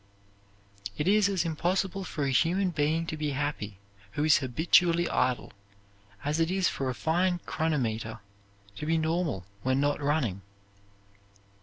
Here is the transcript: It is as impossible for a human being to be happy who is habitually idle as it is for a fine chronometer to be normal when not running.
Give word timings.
It 0.97 1.07
is 1.07 1.29
as 1.29 1.45
impossible 1.45 2.03
for 2.03 2.23
a 2.23 2.31
human 2.31 2.71
being 2.71 3.05
to 3.05 3.15
be 3.15 3.33
happy 3.33 3.77
who 4.13 4.23
is 4.23 4.39
habitually 4.39 5.07
idle 5.07 5.53
as 6.25 6.39
it 6.39 6.49
is 6.49 6.67
for 6.67 6.89
a 6.89 6.95
fine 6.95 7.37
chronometer 7.45 8.17
to 8.77 8.85
be 8.87 8.97
normal 8.97 9.45
when 9.61 9.79
not 9.79 10.01
running. 10.01 10.41